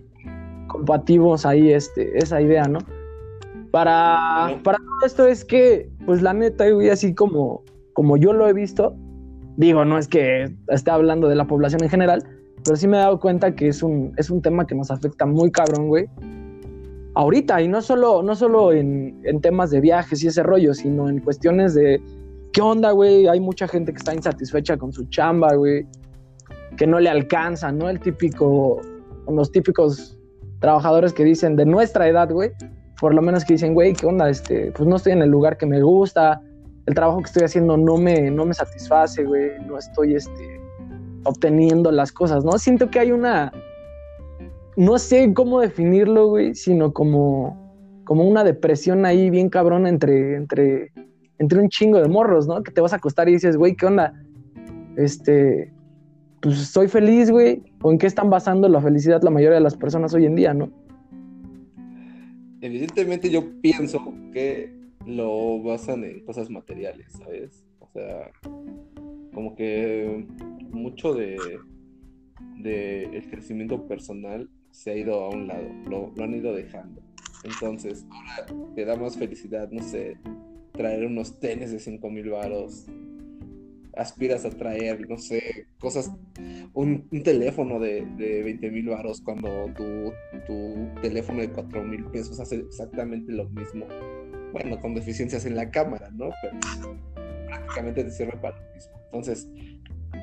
combatimos 0.67 1.45
ahí, 1.45 1.71
este, 1.71 2.17
esa 2.17 2.41
idea, 2.41 2.63
¿no? 2.63 2.79
Para, 3.71 4.59
para 4.63 4.77
todo 4.77 5.05
esto 5.05 5.27
es 5.27 5.43
que, 5.43 5.89
pues, 6.05 6.21
la 6.21 6.33
neta, 6.33 6.69
güey, 6.69 6.89
así 6.89 7.13
como, 7.13 7.63
como 7.93 8.15
yo 8.15 8.31
lo 8.31 8.47
he 8.47 8.53
visto, 8.53 8.95
digo, 9.57 9.83
no 9.83 9.97
es 9.97 10.07
que 10.07 10.53
esté 10.69 10.91
hablando 10.91 11.27
de 11.27 11.35
la 11.35 11.45
población 11.45 11.83
en 11.83 11.89
general, 11.89 12.23
pero 12.63 12.75
sí 12.75 12.87
me 12.87 12.97
he 12.97 12.99
dado 12.99 13.19
cuenta 13.19 13.53
que 13.53 13.67
es 13.67 13.83
un, 13.83 14.13
es 14.17 14.29
un 14.29 14.41
tema 14.41 14.65
que 14.65 14.75
nos 14.75 14.91
afecta 14.91 15.25
muy 15.25 15.51
cabrón, 15.51 15.87
güey. 15.87 16.07
Ahorita, 17.15 17.61
y 17.61 17.67
no 17.67 17.81
solo, 17.81 18.23
no 18.23 18.35
solo 18.35 18.71
en, 18.71 19.21
temas 19.41 19.69
de 19.69 19.81
viajes 19.81 20.23
y 20.23 20.27
ese 20.27 20.41
rollo, 20.41 20.73
sino 20.73 21.09
en 21.09 21.19
cuestiones 21.19 21.75
de 21.75 22.01
qué 22.51 22.61
onda, 22.61 22.91
güey. 22.91 23.27
Hay 23.27 23.39
mucha 23.39 23.67
gente 23.67 23.91
que 23.91 23.97
está 23.97 24.13
insatisfecha 24.13 24.77
con 24.77 24.91
su 24.91 25.05
chamba, 25.05 25.53
güey. 25.55 25.85
Que 26.77 26.87
no 26.87 26.99
le 26.99 27.09
alcanza, 27.09 27.71
¿no? 27.71 27.89
El 27.89 27.99
típico, 27.99 28.81
los 29.27 29.51
típicos 29.51 30.17
trabajadores 30.63 31.11
que 31.11 31.25
dicen 31.25 31.57
de 31.57 31.65
nuestra 31.65 32.07
edad, 32.07 32.31
güey, 32.31 32.51
por 32.99 33.13
lo 33.13 33.21
menos 33.21 33.43
que 33.43 33.55
dicen, 33.55 33.73
güey, 33.73 33.91
¿qué 33.93 34.05
onda? 34.05 34.29
Este, 34.29 34.71
pues 34.71 34.87
no 34.87 34.95
estoy 34.95 35.11
en 35.11 35.21
el 35.21 35.29
lugar 35.29 35.57
que 35.57 35.65
me 35.65 35.81
gusta, 35.81 36.41
el 36.85 36.95
trabajo 36.95 37.19
que 37.19 37.25
estoy 37.25 37.43
haciendo 37.43 37.75
no 37.75 37.97
me, 37.97 38.31
no 38.31 38.45
me 38.45 38.53
satisface, 38.53 39.25
güey, 39.25 39.59
no 39.67 39.77
estoy, 39.77 40.15
este, 40.15 40.61
obteniendo 41.23 41.91
las 41.91 42.11
cosas, 42.11 42.43
¿no? 42.43 42.57
Siento 42.57 42.89
que 42.89 42.99
hay 42.99 43.11
una, 43.11 43.51
no 44.75 44.97
sé 44.97 45.33
cómo 45.33 45.59
definirlo, 45.59 46.27
güey, 46.27 46.55
sino 46.55 46.93
como, 46.93 48.01
como 48.03 48.27
una 48.27 48.43
depresión 48.43 49.05
ahí 49.05 49.29
bien 49.29 49.49
cabrona 49.49 49.89
entre, 49.89 50.35
entre, 50.35 50.91
entre 51.39 51.59
un 51.59 51.69
chingo 51.69 51.99
de 51.99 52.07
morros, 52.07 52.47
¿no? 52.47 52.61
Que 52.63 52.71
te 52.71 52.81
vas 52.81 52.93
a 52.93 52.97
acostar 52.97 53.29
y 53.29 53.33
dices, 53.33 53.57
güey, 53.57 53.75
¿qué 53.75 53.85
onda? 53.85 54.13
Este, 54.97 55.71
pues 56.41 56.59
estoy 56.59 56.87
feliz, 56.87 57.31
güey, 57.31 57.63
o 57.81 57.91
en 57.91 57.97
qué 57.97 58.07
están 58.07 58.29
basando 58.29 58.67
la 58.67 58.81
felicidad 58.81 59.21
la 59.23 59.31
mayoría 59.31 59.55
de 59.55 59.63
las 59.63 59.77
personas 59.77 60.13
hoy 60.13 60.25
en 60.25 60.35
día, 60.35 60.53
¿no? 60.53 60.69
Evidentemente 62.61 63.29
yo 63.29 63.43
pienso 63.61 63.99
que 64.31 64.73
lo 65.05 65.61
basan 65.61 66.03
en 66.03 66.23
cosas 66.25 66.49
materiales, 66.49 67.11
¿sabes? 67.11 67.63
O 67.79 67.87
sea, 67.87 68.31
como 69.33 69.55
que 69.55 70.25
mucho 70.73 71.13
de, 71.13 71.59
el 72.63 73.29
crecimiento 73.29 73.87
personal 73.87 74.49
se 74.71 74.91
ha 74.91 74.97
ido 74.97 75.21
a 75.21 75.29
un 75.29 75.47
lado, 75.47 75.69
lo, 75.89 76.11
lo, 76.15 76.23
han 76.23 76.33
ido 76.33 76.53
dejando. 76.53 77.01
Entonces, 77.43 78.05
ahora 78.09 78.73
te 78.75 78.85
da 78.85 78.95
más 78.95 79.17
felicidad, 79.17 79.69
no 79.71 79.83
sé, 79.83 80.17
traer 80.71 81.05
unos 81.05 81.39
tenis 81.39 81.71
de 81.71 81.79
5 81.79 82.09
mil 82.09 82.29
varos, 82.29 82.87
aspiras 83.95 84.45
a 84.45 84.49
traer, 84.49 85.07
no 85.07 85.17
sé, 85.17 85.67
cosas, 85.79 86.11
un, 86.73 87.07
teléfono 87.23 87.79
de, 87.79 88.05
de 88.17 88.43
20 88.43 88.71
mil 88.71 88.89
varos 88.89 89.21
cuando 89.21 89.49
tu, 89.75 90.11
tu 90.47 91.01
teléfono 91.01 91.41
de 91.41 91.49
4 91.49 91.83
mil 91.83 92.05
pesos 92.05 92.39
hace 92.39 92.57
exactamente 92.57 93.31
lo 93.31 93.47
mismo. 93.49 93.85
Bueno, 94.51 94.79
con 94.79 94.93
deficiencias 94.93 95.45
en 95.45 95.55
la 95.55 95.69
cámara, 95.69 96.09
¿no? 96.11 96.29
Pero 96.41 96.97
prácticamente 97.47 98.03
te 98.03 98.11
sirve 98.11 98.37
para 98.37 98.59
lo 98.59 98.73
mismo. 98.73 98.93
Entonces, 99.05 99.47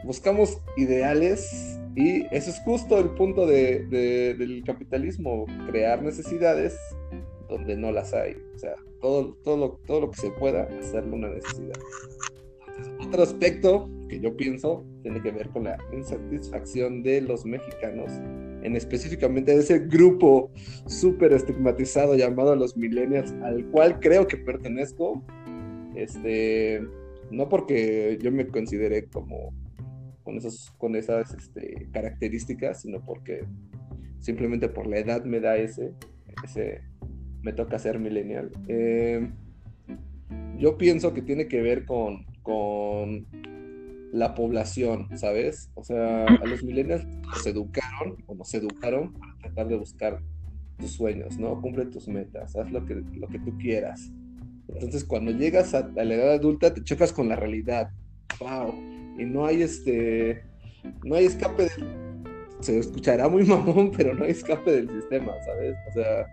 buscamos 0.05 0.61
ideales 0.77 1.79
y 1.97 2.25
eso 2.35 2.51
es 2.51 2.61
justo 2.61 2.99
el 2.99 3.11
punto 3.11 3.47
de, 3.47 3.85
del 3.87 4.63
capitalismo, 4.65 5.47
crear 5.69 6.03
necesidades 6.03 6.79
donde 7.49 7.77
no 7.77 7.91
las 7.91 8.15
hay. 8.15 8.37
O 8.55 8.59
sea, 8.59 8.75
todo, 9.01 9.35
todo, 9.43 9.57
lo, 9.57 9.71
todo 9.87 10.01
lo 10.03 10.11
que 10.11 10.21
se 10.21 10.31
pueda 10.31 10.65
hacerlo 10.79 11.17
una 11.17 11.29
necesidad. 11.29 11.75
otro 13.01 13.23
aspecto 13.23 13.91
que 14.09 14.21
yo 14.21 14.37
pienso 14.37 14.85
tiene 15.03 15.21
que 15.23 15.31
ver 15.31 15.49
con 15.51 15.65
la 15.65 15.79
insatisfacción 15.93 17.03
de 17.03 17.21
los 17.23 17.45
mexicanos, 17.45 18.11
en 18.63 18.77
específicamente 18.77 19.55
de 19.55 19.61
ese 19.61 19.79
grupo 19.81 20.51
súper 20.87 21.33
estigmatizado 21.33 22.15
llamado 22.15 22.55
los 22.57 22.77
millennials, 22.77 23.33
al 23.43 23.65
cual 23.67 23.99
creo 24.01 24.27
que 24.27 24.37
pertenezco. 24.37 25.23
Este, 25.97 26.83
no 27.31 27.49
porque 27.49 28.19
yo 28.21 28.31
me 28.31 28.47
considere 28.47 29.07
como 29.07 29.53
con, 30.23 30.37
esos, 30.37 30.71
con 30.79 30.97
esas 30.97 31.35
este, 31.35 31.89
características, 31.93 32.83
sino 32.83 33.05
porque 33.05 33.45
simplemente 34.19 34.69
por 34.69 34.87
la 34.87 34.99
edad 34.99 35.25
me 35.25 35.41
da 35.41 35.57
ese, 35.57 35.95
ese 36.45 36.83
me 37.43 37.53
toca 37.53 37.79
ser 37.79 37.99
millennial. 37.99 38.51
Eh, 38.69 39.31
yo 40.59 40.77
pienso 40.77 41.15
que 41.15 41.23
tiene 41.23 41.49
que 41.49 41.63
ver 41.63 41.87
con, 41.87 42.27
con 42.43 43.27
la 44.13 44.35
población, 44.35 45.09
¿sabes? 45.17 45.71
O 45.75 45.85
sea, 45.85 46.27
a 46.27 46.47
los 46.47 46.63
millennials 46.63 47.07
nos 47.07 47.47
educaron 47.47 48.17
o 48.27 48.35
nos 48.35 48.53
educaron 48.55 49.13
para 49.15 49.37
tratar 49.39 49.69
de 49.69 49.77
buscar 49.77 50.21
tus 50.79 50.93
sueños, 50.93 51.39
¿no? 51.39 51.61
Cumple 51.61 51.87
tus 51.87 52.09
metas, 52.09 52.57
haz 52.57 52.71
lo 52.71 52.85
que, 52.85 52.95
lo 52.95 53.29
que 53.29 53.39
tú 53.39 53.57
quieras. 53.59 54.11
Entonces, 54.69 55.05
cuando 55.05 55.31
llegas 55.33 55.75
a, 55.75 55.79
a 55.79 56.05
la 56.05 56.15
edad 56.15 56.33
adulta, 56.33 56.73
te 56.73 56.83
chocas 56.83 57.13
con 57.13 57.29
la 57.29 57.37
realidad. 57.37 57.91
¡Wow! 58.39 58.75
y 59.21 59.25
no 59.25 59.45
hay 59.45 59.63
este, 59.63 60.43
no 61.05 61.15
hay 61.17 61.27
escape 61.27 61.69
se 62.61 62.79
escuchará 62.79 63.29
muy 63.29 63.45
mamón, 63.47 63.91
pero 63.97 64.15
no 64.15 64.25
hay 64.25 64.31
escape 64.33 64.71
del 64.71 64.91
sistema, 64.91 65.33
¿sabes? 65.45 65.77
O 65.91 65.93
sea, 65.93 66.27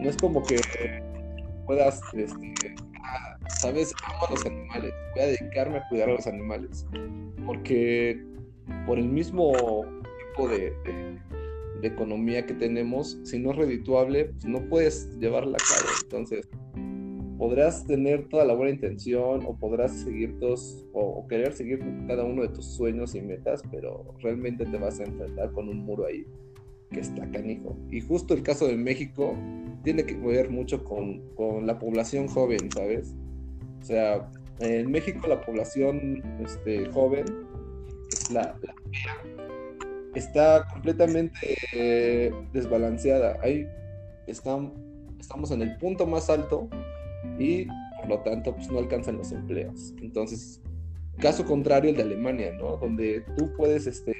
no 0.00 0.10
es 0.10 0.16
como 0.16 0.42
que 0.42 0.60
puedas, 1.66 2.00
este, 2.14 2.74
ah, 3.04 3.36
¿sabes? 3.60 3.92
Amo 4.04 4.26
a 4.26 4.30
los 4.30 4.46
animales, 4.46 4.92
voy 5.14 5.22
a 5.22 5.26
dedicarme 5.26 5.78
a 5.78 5.88
cuidar 5.88 6.10
a 6.10 6.12
los 6.14 6.26
animales, 6.26 6.86
porque 7.46 8.20
por 8.86 8.98
el 8.98 9.08
mismo 9.08 9.52
tipo 10.34 10.48
de, 10.48 10.72
de 11.80 11.88
economía 11.88 12.46
que 12.46 12.54
tenemos, 12.54 13.18
si 13.24 13.38
no 13.38 13.50
es 13.52 13.56
redituable, 13.56 14.26
pues 14.26 14.44
no 14.44 14.60
puedes 14.68 15.16
llevarla 15.18 15.56
a 15.56 15.76
cabo. 15.76 15.90
Entonces, 16.02 16.48
podrás 17.38 17.86
tener 17.86 18.28
toda 18.28 18.44
la 18.44 18.52
buena 18.52 18.72
intención 18.72 19.46
o 19.46 19.56
podrás 19.56 19.92
seguir 19.92 20.38
todos 20.40 20.84
o, 20.92 21.26
querer 21.28 21.52
seguir 21.52 21.80
cada 22.08 22.24
uno 22.24 22.42
de 22.42 22.48
tus 22.48 22.66
sueños 22.66 23.14
y 23.14 23.22
metas, 23.22 23.62
pero 23.70 24.14
realmente 24.20 24.66
te 24.66 24.76
vas 24.76 24.98
a 24.98 25.04
enfrentar 25.04 25.52
con 25.52 25.68
un 25.68 25.78
muro 25.78 26.06
ahí 26.06 26.26
que 26.90 27.00
está 27.00 27.30
canijo. 27.30 27.76
Y 27.90 28.00
justo 28.00 28.34
el 28.34 28.42
caso 28.42 28.66
de 28.66 28.76
México 28.76 29.36
tiene 29.84 30.04
que 30.04 30.16
ver 30.16 30.50
mucho 30.50 30.82
con, 30.82 31.20
con 31.36 31.66
la 31.66 31.78
población 31.78 32.26
joven, 32.26 32.70
¿sabes? 32.72 33.14
O 33.80 33.84
sea, 33.84 34.28
en 34.60 34.90
México 34.90 35.28
la 35.28 35.40
población 35.40 36.22
este, 36.44 36.86
joven 36.86 37.24
la, 38.32 38.58
está 40.14 40.66
completamente 40.72 41.56
eh, 41.72 42.32
desbalanceada. 42.52 43.38
Ahí 43.42 43.66
están, 44.26 44.72
estamos 45.20 45.52
en 45.52 45.62
el 45.62 45.76
punto 45.76 46.06
más 46.06 46.28
alto 46.28 46.68
y 47.38 47.66
por 48.00 48.08
lo 48.08 48.20
tanto 48.20 48.54
pues 48.54 48.70
no 48.70 48.78
alcanzan 48.78 49.16
los 49.16 49.32
empleos. 49.32 49.94
Entonces, 50.00 50.60
caso 51.18 51.44
contrario 51.44 51.90
el 51.90 51.96
de 51.96 52.02
Alemania, 52.02 52.52
¿no? 52.52 52.76
Donde 52.76 53.24
tú 53.36 53.52
puedes, 53.56 53.86
este, 53.86 54.12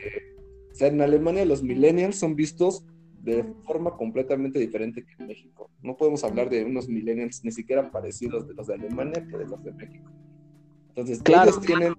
o 0.70 0.74
sea, 0.74 0.88
en 0.88 1.00
Alemania 1.00 1.44
los 1.44 1.62
millennials 1.62 2.16
son 2.16 2.34
vistos 2.34 2.84
de 3.22 3.44
forma 3.64 3.96
completamente 3.96 4.58
diferente 4.58 5.04
que 5.04 5.22
en 5.22 5.28
México. 5.28 5.70
No 5.82 5.96
podemos 5.96 6.24
hablar 6.24 6.50
de 6.50 6.64
unos 6.64 6.88
millennials 6.88 7.44
ni 7.44 7.52
siquiera 7.52 7.90
parecidos 7.90 8.46
de 8.46 8.54
los 8.54 8.66
de 8.66 8.74
Alemania 8.74 9.26
que 9.28 9.36
de 9.36 9.46
los 9.46 9.62
de 9.62 9.72
México. 9.72 10.10
Entonces, 10.88 11.22
claro. 11.22 11.50
ellos 11.50 11.60
tienen 11.64 11.94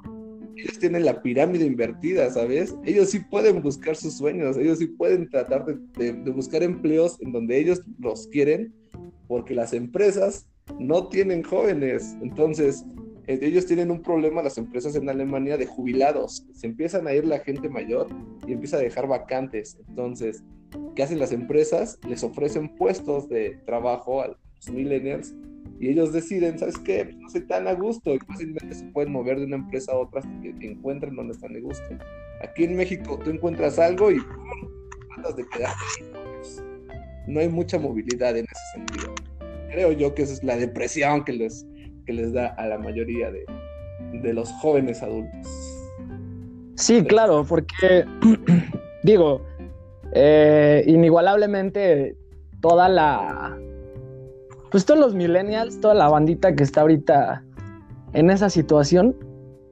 ellos 0.55 0.77
tienen 0.77 1.05
la 1.05 1.21
pirámide 1.21 1.65
invertida, 1.65 2.29
¿sabes? 2.29 2.75
Ellos 2.83 3.11
sí 3.11 3.19
pueden 3.19 3.61
buscar 3.61 3.95
sus 3.95 4.17
sueños, 4.17 4.57
ellos 4.57 4.79
sí 4.79 4.87
pueden 4.87 5.29
tratar 5.29 5.65
de, 5.65 6.11
de 6.11 6.31
buscar 6.31 6.63
empleos 6.63 7.17
en 7.21 7.31
donde 7.31 7.57
ellos 7.57 7.81
los 7.97 8.27
quieren, 8.27 8.73
porque 9.27 9.55
las 9.55 9.71
empresas 9.71 10.48
no 10.77 11.07
tienen 11.07 11.43
jóvenes. 11.43 12.15
Entonces, 12.21 12.85
eh, 13.27 13.39
ellos 13.41 13.65
tienen 13.65 13.91
un 13.91 14.01
problema, 14.01 14.41
las 14.41 14.57
empresas 14.57 14.95
en 14.95 15.09
Alemania, 15.09 15.57
de 15.57 15.65
jubilados. 15.65 16.45
Se 16.53 16.67
empiezan 16.67 17.07
a 17.07 17.13
ir 17.13 17.25
la 17.25 17.39
gente 17.39 17.69
mayor 17.69 18.07
y 18.47 18.53
empieza 18.53 18.77
a 18.77 18.81
dejar 18.81 19.07
vacantes. 19.07 19.77
Entonces, 19.87 20.43
¿qué 20.95 21.03
hacen 21.03 21.19
las 21.19 21.31
empresas? 21.31 21.99
Les 22.07 22.23
ofrecen 22.23 22.75
puestos 22.75 23.29
de 23.29 23.59
trabajo 23.65 24.21
a 24.21 24.27
los 24.27 24.69
millennials 24.71 25.35
y 25.79 25.89
ellos 25.89 26.11
deciden, 26.11 26.57
¿sabes 26.59 26.77
qué? 26.79 27.05
Pues 27.05 27.17
no 27.17 27.29
soy 27.29 27.41
tan 27.41 27.67
a 27.67 27.73
gusto 27.73 28.13
y 28.13 28.19
fácilmente 28.19 28.73
se 28.73 28.85
pueden 28.85 29.11
mover 29.11 29.39
de 29.39 29.45
una 29.45 29.57
empresa 29.57 29.93
a 29.93 29.97
otra 29.97 30.21
hasta 30.21 30.41
que 30.41 30.67
encuentren 30.67 31.15
donde 31.15 31.33
están 31.33 31.55
a 31.55 31.59
gusto. 31.59 31.85
Aquí 32.43 32.63
en 32.63 32.75
México 32.75 33.19
tú 33.23 33.29
encuentras 33.29 33.79
algo 33.79 34.11
y 34.11 34.19
¡pum! 34.19 34.69
de 35.35 35.45
quedarte. 35.49 35.75
Pues, 36.35 36.63
no 37.27 37.39
hay 37.41 37.49
mucha 37.49 37.77
movilidad 37.77 38.35
en 38.37 38.45
ese 38.45 38.61
sentido 38.73 39.13
creo 39.69 39.91
yo 39.91 40.13
que 40.13 40.23
esa 40.23 40.33
es 40.33 40.43
la 40.43 40.57
depresión 40.57 41.23
que 41.23 41.33
les, 41.33 41.65
que 42.05 42.13
les 42.13 42.33
da 42.33 42.47
a 42.47 42.67
la 42.67 42.77
mayoría 42.77 43.31
de, 43.31 43.45
los 44.33 44.51
jóvenes 44.53 45.03
adultos. 45.03 45.47
Sí, 46.75 47.03
claro, 47.03 47.45
porque 47.47 48.05
digo, 49.03 49.41
eh, 50.13 50.83
inigualablemente 50.87 52.15
toda 52.61 52.89
la, 52.89 53.57
pues 54.71 54.85
todos 54.85 54.99
los 54.99 55.13
millennials, 55.13 55.79
toda 55.79 55.93
la 55.93 56.09
bandita 56.09 56.55
que 56.55 56.63
está 56.63 56.81
ahorita 56.81 57.43
en 58.13 58.29
esa 58.29 58.49
situación, 58.49 59.15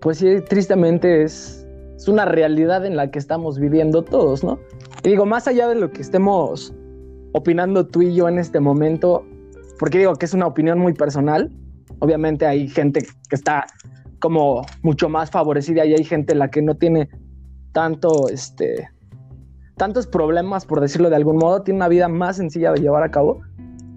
pues 0.02 0.20
sí, 0.20 0.42
tristemente 0.48 1.24
es, 1.24 1.66
es 1.96 2.08
una 2.08 2.26
realidad 2.26 2.86
en 2.86 2.96
la 2.96 3.10
que 3.10 3.20
estamos 3.20 3.60
viviendo 3.60 4.04
todos, 4.04 4.44
¿no? 4.44 4.60
Y 5.04 5.10
digo, 5.10 5.26
más 5.26 5.48
allá 5.48 5.68
de 5.68 5.76
lo 5.76 5.92
que 5.92 6.02
estemos 6.02 6.74
opinando 7.32 7.88
tú 7.88 8.02
y 8.02 8.14
yo 8.14 8.28
en 8.28 8.38
este 8.38 8.60
momento, 8.60 9.26
porque 9.78 10.00
digo 10.00 10.16
que 10.16 10.26
es 10.26 10.34
una 10.34 10.48
opinión 10.48 10.80
muy 10.80 10.94
personal. 10.94 11.52
Obviamente 12.00 12.46
hay 12.46 12.68
gente 12.68 13.02
que 13.02 13.36
está 13.36 13.66
como 14.20 14.66
mucho 14.82 15.10
más 15.10 15.30
favorecida 15.30 15.86
y 15.86 15.94
hay 15.94 16.04
gente 16.04 16.36
la 16.36 16.50
que 16.50 16.62
no 16.62 16.76
tiene 16.76 17.10
tanto, 17.72 18.30
este, 18.30 18.90
tantos 19.76 20.08
problemas, 20.08 20.66
por 20.66 20.82
decirlo 20.82 21.10
de 21.10 21.16
algún 21.16 21.38
modo, 21.38 21.62
tiene 21.62 21.78
una 21.78 21.88
vida 21.88 22.08
más 22.08 22.38
sencilla 22.38 22.72
de 22.72 22.82
llevar 22.82 23.04
a 23.04 23.12
cabo, 23.12 23.42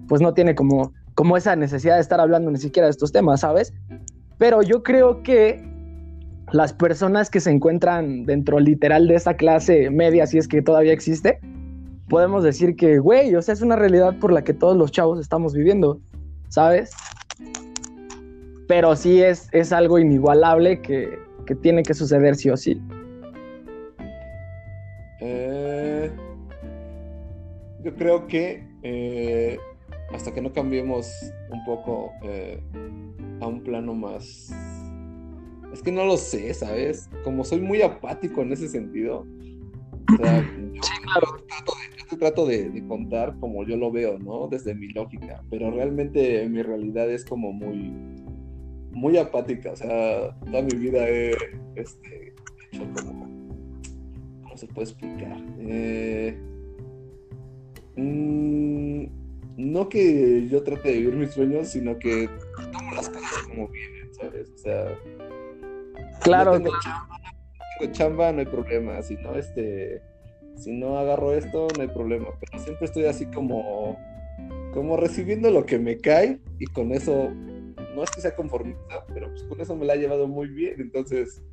pues 0.07 0.21
no 0.21 0.33
tiene 0.33 0.55
como, 0.55 0.93
como 1.15 1.37
esa 1.37 1.55
necesidad 1.55 1.95
de 1.95 2.01
estar 2.01 2.19
hablando 2.19 2.51
ni 2.51 2.57
siquiera 2.57 2.85
de 2.87 2.91
estos 2.91 3.11
temas, 3.11 3.41
¿sabes? 3.41 3.73
Pero 4.37 4.61
yo 4.61 4.83
creo 4.83 5.23
que 5.23 5.63
las 6.51 6.73
personas 6.73 7.29
que 7.29 7.39
se 7.39 7.49
encuentran 7.49 8.25
dentro 8.25 8.59
literal 8.59 9.07
de 9.07 9.15
esa 9.15 9.35
clase 9.35 9.89
media, 9.89 10.27
si 10.27 10.37
es 10.37 10.47
que 10.47 10.61
todavía 10.61 10.93
existe, 10.93 11.39
podemos 12.11 12.43
decir 12.43 12.75
que, 12.75 12.99
güey, 12.99 13.33
o 13.35 13.41
sea, 13.41 13.53
es 13.53 13.61
una 13.61 13.77
realidad 13.77 14.19
por 14.19 14.33
la 14.33 14.43
que 14.43 14.53
todos 14.53 14.75
los 14.75 14.91
chavos 14.91 15.17
estamos 15.17 15.53
viviendo, 15.53 16.01
¿sabes? 16.49 16.91
Pero 18.67 18.97
sí 18.97 19.23
es, 19.23 19.47
es 19.53 19.71
algo 19.71 19.97
inigualable 19.97 20.81
que, 20.81 21.17
que 21.45 21.55
tiene 21.55 21.83
que 21.83 21.93
suceder 21.93 22.35
sí 22.35 22.49
o 22.49 22.57
sí. 22.57 22.81
Eh, 25.21 26.11
yo 27.81 27.95
creo 27.95 28.27
que 28.27 28.67
eh, 28.83 29.57
hasta 30.13 30.33
que 30.33 30.41
no 30.41 30.51
cambiemos 30.51 31.09
un 31.49 31.63
poco 31.63 32.11
eh, 32.23 32.61
a 33.39 33.47
un 33.47 33.63
plano 33.63 33.93
más... 33.93 34.51
Es 35.71 35.81
que 35.81 35.93
no 35.93 36.03
lo 36.03 36.17
sé, 36.17 36.53
¿sabes? 36.53 37.09
Como 37.23 37.45
soy 37.45 37.61
muy 37.61 37.81
apático 37.81 38.41
en 38.41 38.51
ese 38.51 38.67
sentido. 38.67 39.25
O 40.13 40.17
sea, 40.17 40.41
yo, 40.73 40.81
trato, 41.47 41.73
de, 41.79 41.90
trato 42.17 42.45
de, 42.45 42.83
contar 42.87 43.35
como 43.39 43.65
yo 43.65 43.77
lo 43.77 43.91
veo, 43.91 44.19
¿no? 44.19 44.47
Desde 44.47 44.75
mi 44.75 44.87
lógica. 44.89 45.43
Pero 45.49 45.71
realmente 45.71 46.47
mi 46.49 46.61
realidad 46.61 47.09
es 47.09 47.25
como 47.25 47.51
muy, 47.51 47.93
muy 48.91 49.17
apática. 49.17 49.71
O 49.71 49.75
sea, 49.75 50.35
toda 50.45 50.61
mi 50.61 50.77
vida 50.77 51.07
he 51.07 51.31
este, 51.75 52.33
hecho 52.71 52.83
como. 52.95 53.29
¿Cómo 54.43 54.57
se 54.57 54.67
puede 54.67 54.89
explicar? 54.89 55.37
Eh, 55.59 56.37
mm, 57.95 59.05
no 59.57 59.89
que 59.89 60.47
yo 60.49 60.63
trate 60.63 60.89
de 60.89 60.97
vivir 60.99 61.15
mis 61.15 61.31
sueños, 61.31 61.69
sino 61.69 61.97
que 61.97 62.29
tomo 62.71 62.93
las 62.93 63.09
cosas 63.09 63.47
como 63.47 63.67
vienen, 63.69 64.13
¿sabes? 64.13 64.49
O 64.49 64.57
sea. 64.57 64.99
Claro, 66.23 66.53
tengo 66.53 66.71
Chamba, 66.83 67.17
tengo 67.79 67.91
chamba, 67.93 68.31
no 68.31 68.39
hay 68.39 68.45
problema. 68.45 69.01
Si 69.01 69.15
no, 69.15 69.35
este. 69.35 70.01
Si 70.61 70.71
no 70.71 70.97
agarro 70.99 71.33
esto, 71.33 71.67
no 71.75 71.81
hay 71.81 71.87
problema. 71.87 72.27
Pero 72.39 72.63
siempre 72.63 72.85
estoy 72.85 73.05
así 73.05 73.25
como. 73.25 73.97
Como 74.73 74.95
recibiendo 74.95 75.49
lo 75.51 75.65
que 75.65 75.77
me 75.79 75.97
cae 75.97 76.39
y 76.59 76.65
con 76.67 76.91
eso. 76.91 77.29
No 77.95 78.03
es 78.03 78.11
que 78.11 78.21
sea 78.21 78.35
conformista, 78.35 79.05
pero 79.13 79.27
pues 79.29 79.43
con 79.43 79.59
eso 79.59 79.75
me 79.75 79.85
la 79.85 79.93
ha 79.93 79.97
llevado 79.97 80.27
muy 80.27 80.47
bien. 80.47 80.75
Entonces, 80.79 81.43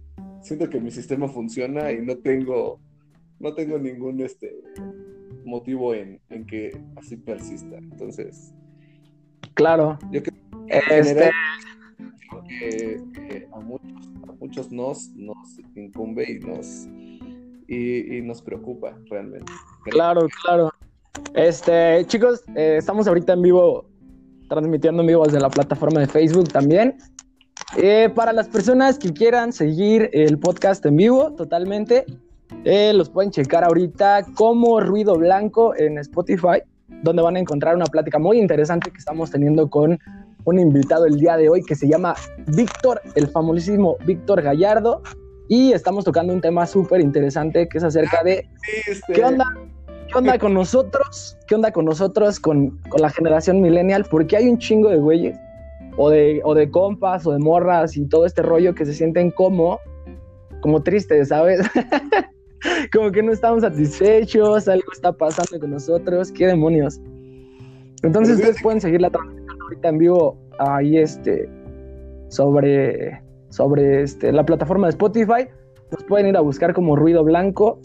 siento 0.43 0.69
que 0.71 0.79
mi 0.81 0.91
sistema 0.91 1.27
funciona 1.29 1.91
y 1.91 2.01
no 2.01 2.17
tengo. 2.19 2.81
No 3.41 3.55
tengo 3.55 3.79
ningún 3.79 4.21
este 4.21 4.55
motivo 5.45 5.95
en, 5.95 6.21
en 6.29 6.45
que 6.47 6.79
así 6.97 7.17
persista. 7.17 7.77
Entonces. 7.79 8.53
Claro. 9.55 9.99
Yo 10.13 10.23
creo 10.23 10.35
que 10.35 10.75
en 10.75 10.83
Este- 10.83 11.05
general, 11.05 11.33
que, 12.49 13.01
que 13.15 13.49
a 13.53 13.59
muchos, 13.61 14.13
a 14.29 14.33
muchos 14.33 14.71
nos, 14.73 15.09
nos 15.17 15.59
incumbe 15.75 16.31
y 16.31 16.39
nos, 16.41 16.87
y, 17.69 18.23
nos 18.23 18.43
preocupa 18.43 18.97
realmente. 19.11 19.53
Claro, 19.85 20.27
claro. 20.43 20.73
Este, 21.35 22.05
chicos, 22.07 22.43
eh, 22.57 22.77
estamos 22.79 23.07
ahorita 23.07 23.35
en 23.35 23.43
vivo, 23.43 23.85
transmitiendo 24.49 25.03
en 25.03 25.09
vivo 25.09 25.25
desde 25.25 25.41
la 25.41 25.51
plataforma 25.51 26.01
de 26.01 26.07
Facebook 26.07 26.49
también. 26.49 26.97
Eh, 27.77 28.11
para 28.15 28.33
las 28.33 28.49
personas 28.49 28.99
que 28.99 29.13
quieran 29.13 29.53
seguir 29.53 30.09
el 30.13 30.39
podcast 30.39 30.85
en 30.87 30.97
vivo 30.97 31.35
totalmente, 31.35 32.07
eh, 32.65 32.93
los 32.95 33.11
pueden 33.11 33.31
checar 33.31 33.65
ahorita 33.65 34.25
como 34.35 34.81
Ruido 34.81 35.17
Blanco 35.17 35.77
en 35.77 35.99
Spotify, 35.99 36.63
donde 37.03 37.23
van 37.23 37.37
a 37.37 37.41
encontrar 37.41 37.77
una 37.77 37.85
plática 37.85 38.19
muy 38.19 38.39
interesante 38.39 38.91
que 38.91 38.97
estamos 38.97 39.31
teniendo 39.31 39.69
con 39.69 39.99
un 40.45 40.59
invitado 40.59 41.05
el 41.05 41.21
día 41.21 41.37
de 41.37 41.51
hoy 41.51 41.63
que 41.63 41.75
se 41.75 41.87
llama 41.87 42.15
Víctor, 42.47 43.03
el 43.15 43.29
famosísimo 43.29 43.97
Víctor 44.07 44.41
Gallardo. 44.41 45.03
Y 45.49 45.73
estamos 45.73 46.05
tocando 46.05 46.33
un 46.33 46.41
tema 46.41 46.67
súper 46.67 47.01
interesante 47.01 47.69
que 47.69 47.79
es 47.79 47.85
acerca 47.85 48.23
de 48.23 48.47
Sí, 48.63 48.91
este, 48.91 49.13
¿Qué 49.15 49.25
onda? 49.25 49.45
¿Qué 50.07 50.19
onda 50.19 50.39
con 50.39 50.55
nosotros? 50.55 51.37
¿Qué 51.47 51.55
onda 51.55 51.73
con 51.73 51.85
nosotros, 51.85 52.39
con, 52.41 52.79
con 52.89 53.01
la 53.01 53.11
generación 53.11 53.61
millennial? 53.61 54.07
Porque 54.11 54.37
hay 54.37 54.49
un 54.49 54.59
chingo 54.59 54.89
de 54.89 54.97
güeyes, 54.97 55.37
o 55.97 56.09
de, 56.09 56.41
o 56.45 56.55
de 56.55 56.71
compas, 56.71 57.27
o 57.27 57.33
de 57.33 57.39
morras, 57.39 57.97
y 57.97 58.07
todo 58.07 58.25
este 58.25 58.43
rollo 58.43 58.75
que 58.75 58.87
se 58.87 58.95
sienten 58.95 59.31
como, 59.31 59.79
como 60.61 60.83
tristes, 60.83 61.29
¿sabes? 61.29 61.61
como 62.93 63.11
que 63.13 63.23
no 63.23 63.33
estamos 63.33 63.63
satisfechos, 63.63 64.67
algo 64.69 64.93
está 64.93 65.13
pasando 65.13 65.61
con 65.61 65.71
nosotros, 65.73 66.33
¿qué 66.33 66.47
demonios? 66.47 67.01
Entonces 68.03 68.37
ustedes 68.37 68.63
pueden 68.63 68.81
seguir 68.81 69.03
la 69.03 69.11
transmisión 69.11 69.61
ahorita 69.63 69.89
en 69.89 69.99
vivo 69.99 70.39
ahí 70.59 70.97
este 70.97 71.49
sobre 72.29 73.21
sobre 73.49 74.03
este 74.03 74.33
la 74.33 74.45
plataforma 74.45 74.87
de 74.87 74.91
Spotify. 74.91 75.49
Nos 75.91 76.05
pueden 76.05 76.27
ir 76.27 76.37
a 76.37 76.41
buscar 76.41 76.75
como 76.75 76.97
Ruido 76.97 77.25
Blanco 77.25 77.81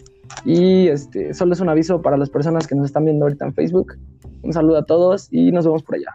y 0.45 0.88
este 0.88 1.34
solo 1.34 1.54
es 1.54 1.60
un 1.60 1.69
aviso 1.69 2.02
para 2.02 2.17
las 2.17 2.30
personas 2.30 2.67
que 2.67 2.76
nos 2.76 2.86
están 2.86 3.06
viendo 3.06 3.26
ahorita 3.26 3.45
en 3.45 3.54
Facebook. 3.54 3.93
Un 4.41 4.54
saludo 4.54 4.78
a 4.78 4.86
todos 4.86 5.28
y 5.32 5.52
nos 5.52 5.65
vemos 5.65 5.84
por 5.84 5.95
allá. 5.95 6.12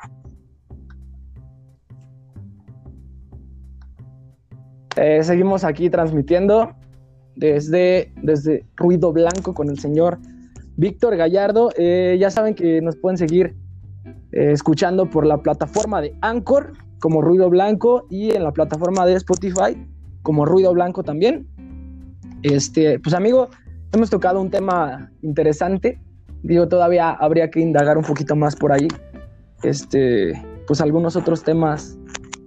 Eh, 4.97 5.23
seguimos 5.23 5.63
aquí 5.63 5.91
transmitiendo 5.91 6.75
desde, 7.37 8.13
desde 8.21 8.67
Ruido 8.75 9.13
Blanco 9.13 9.55
con 9.55 9.71
el 9.71 9.79
señor 9.79 10.19
Víctor 10.77 11.17
Gallardo. 11.17 11.71
Eh, 11.77 12.17
ya 12.19 12.31
saben 12.31 12.55
que 12.55 12.83
nos 12.83 12.97
pueden 12.97 13.17
seguir 13.17 13.55
eh, 14.33 14.53
escuchando 14.53 15.09
por 15.09 15.25
la 15.25 15.39
plataforma 15.39 16.01
de 16.01 16.17
Anchor 16.21 16.73
como 17.01 17.23
Ruido 17.23 17.49
Blanco 17.51 18.07
y 18.11 18.35
en 18.35 18.45
la 18.45 18.53
plataforma 18.53 19.07
de 19.07 19.15
Spotify 19.15 19.77
como 20.23 20.45
Ruido 20.45 20.73
Blanco 20.73 21.03
también. 21.03 21.47
Este, 22.43 22.99
pues 22.99 23.15
amigo, 23.15 23.49
hemos 23.93 24.11
tocado 24.11 24.41
un 24.41 24.51
tema 24.51 25.11
interesante. 25.23 25.99
Digo, 26.43 26.69
todavía 26.69 27.11
habría 27.11 27.51
que 27.51 27.61
indagar 27.61 27.99
un 27.99 28.05
poquito 28.05 28.37
más 28.37 28.55
por 28.55 28.73
ahí. 28.73 28.89
Este, 29.63 30.33
pues 30.67 30.81
algunos 30.81 31.17
otros 31.17 31.43
temas 31.43 31.99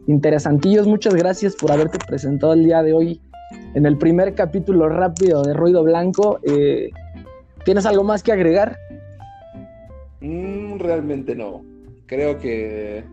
interesantillos. 0.07 0.87
Muchas 0.87 1.15
gracias 1.15 1.55
por 1.55 1.71
haberte 1.71 1.97
presentado 2.07 2.53
el 2.53 2.63
día 2.63 2.83
de 2.83 2.93
hoy 2.93 3.21
en 3.73 3.85
el 3.85 3.97
primer 3.97 4.35
capítulo 4.35 4.87
rápido 4.89 5.43
de 5.43 5.53
Ruido 5.53 5.83
Blanco. 5.83 6.39
Eh, 6.43 6.89
¿Tienes 7.65 7.85
algo 7.85 8.03
más 8.03 8.23
que 8.23 8.31
agregar? 8.31 8.77
mm, 10.21 10.77
realmente 10.77 11.35
no. 11.35 11.63
Creo 12.05 12.37
que. 12.37 13.03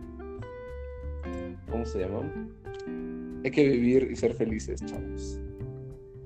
¿Cómo 1.69 1.85
se 1.85 1.99
llama? 1.99 2.21
Hay 3.43 3.51
que 3.51 3.69
vivir 3.69 4.09
y 4.11 4.15
ser 4.15 4.33
felices, 4.33 4.83
chavos. 4.85 5.39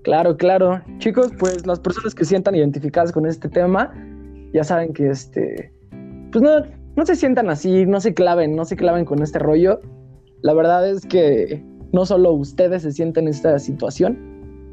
Claro, 0.04 0.36
claro. 0.36 0.82
Chicos, 0.98 1.32
pues 1.38 1.66
las 1.66 1.80
personas 1.80 2.14
que 2.16 2.26
sientan 2.26 2.56
identificadas 2.56 3.12
con 3.12 3.26
este 3.26 3.48
tema, 3.50 3.94
ya 4.54 4.64
saben 4.64 4.94
que 4.94 5.10
este, 5.10 5.72
pues 6.32 6.42
no, 6.42 6.66
no 6.96 7.06
se 7.06 7.16
sientan 7.16 7.50
así, 7.50 7.86
no 7.86 8.00
se 8.02 8.14
claven, 8.14 8.56
no 8.56 8.66
se 8.66 8.76
claven 8.76 9.06
con 9.06 9.22
este 9.22 9.40
rollo. 9.40 9.80
La 10.42 10.54
verdad 10.54 10.90
es 10.90 11.06
que 11.06 11.64
no 11.94 12.06
solo 12.06 12.34
ustedes 12.34 12.82
se 12.82 12.92
sienten 12.92 13.26
en 13.26 13.30
esta 13.30 13.58
situación. 13.60 14.18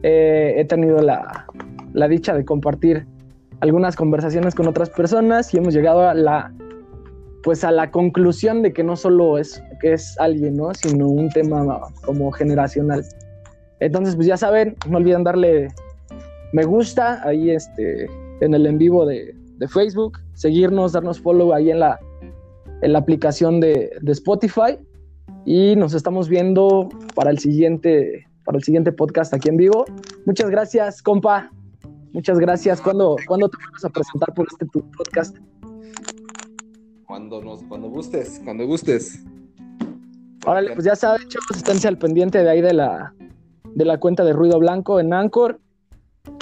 He 0.02 0.64
tenido 0.68 1.00
la, 1.02 1.46
la 1.92 2.08
dicha 2.08 2.34
de 2.34 2.44
compartir 2.44 3.06
algunas 3.60 3.94
conversaciones 3.94 4.54
con 4.54 4.66
otras 4.66 4.90
personas 4.90 5.52
y 5.52 5.58
hemos 5.58 5.74
llegado 5.74 6.08
a 6.08 6.14
la 6.14 6.52
pues 7.42 7.64
a 7.64 7.70
la 7.70 7.90
conclusión 7.90 8.62
de 8.62 8.72
que 8.72 8.82
no 8.82 8.96
solo 8.96 9.38
es 9.38 9.62
que 9.80 9.94
es 9.94 10.18
alguien, 10.18 10.56
¿no? 10.56 10.74
sino 10.74 11.08
un 11.08 11.28
tema 11.30 11.80
como 12.04 12.30
generacional. 12.32 13.04
Entonces, 13.80 14.14
pues 14.14 14.26
ya 14.26 14.36
saben, 14.36 14.76
no 14.88 14.98
olviden 14.98 15.24
darle 15.24 15.68
me 16.52 16.64
gusta 16.64 17.20
ahí 17.26 17.50
este, 17.50 18.06
en 18.40 18.54
el 18.54 18.66
en 18.66 18.78
vivo 18.78 19.06
de, 19.06 19.34
de 19.58 19.68
Facebook, 19.68 20.18
seguirnos, 20.34 20.92
darnos 20.92 21.20
follow 21.20 21.52
ahí 21.52 21.70
en 21.70 21.80
la, 21.80 21.98
en 22.82 22.92
la 22.92 22.98
aplicación 22.98 23.60
de, 23.60 23.90
de 24.00 24.12
Spotify 24.12 24.78
y 25.44 25.76
nos 25.76 25.94
estamos 25.94 26.28
viendo 26.28 26.88
para 27.14 27.30
el 27.30 27.38
siguiente 27.38 28.26
para 28.44 28.58
el 28.58 28.64
siguiente 28.64 28.90
podcast 28.90 29.32
aquí 29.32 29.48
en 29.48 29.58
vivo. 29.58 29.84
Muchas 30.26 30.50
gracias, 30.50 31.02
compa. 31.02 31.50
Muchas 32.12 32.40
gracias. 32.40 32.80
¿Cuándo, 32.80 33.16
¿cuándo 33.28 33.48
te 33.48 33.56
vamos 33.64 33.84
a 33.84 33.90
presentar 33.90 34.34
por 34.34 34.48
este 34.50 34.66
podcast? 34.66 35.36
Cuando 37.10 37.42
nos, 37.42 37.64
cuando 37.64 37.88
gustes, 37.88 38.40
cuando 38.44 38.64
gustes. 38.68 39.20
Órale, 40.46 40.74
pues 40.74 40.84
ya 40.84 40.94
saben, 40.94 41.26
chavos, 41.26 41.56
esténse 41.56 41.88
al 41.88 41.98
pendiente 41.98 42.40
de 42.40 42.48
ahí 42.48 42.60
de 42.60 42.72
la, 42.72 43.12
de 43.74 43.84
la 43.84 43.98
cuenta 43.98 44.22
de 44.22 44.32
Ruido 44.32 44.60
Blanco 44.60 45.00
en 45.00 45.12
Anchor. 45.12 45.58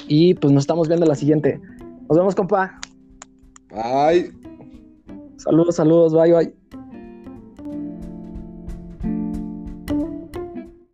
Y 0.09 0.35
pues 0.35 0.53
nos 0.53 0.65
estamos 0.65 0.87
viendo 0.87 1.07
la 1.07 1.15
siguiente. 1.15 1.59
Nos 2.07 2.19
vemos, 2.19 2.35
compa. 2.35 2.79
Bye. 3.71 4.31
Saludos, 5.39 5.77
saludos, 5.77 6.13
bye, 6.13 6.35
bye. 6.35 6.55